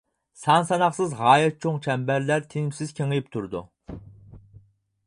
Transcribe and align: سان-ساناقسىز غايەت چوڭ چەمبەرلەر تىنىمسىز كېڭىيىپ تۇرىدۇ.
سان-ساناقسىز 0.43 1.13
غايەت 1.19 1.59
چوڭ 1.65 1.77
چەمبەرلەر 1.89 2.49
تىنىمسىز 2.55 2.95
كېڭىيىپ 3.03 3.31
تۇرىدۇ. 3.37 3.65